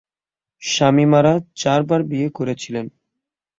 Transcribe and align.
শামীম 0.61 1.11
আরা 1.15 1.33
চারবার 1.55 2.01
বিয়ে 2.03 2.27
করেছিলেন। 2.37 2.85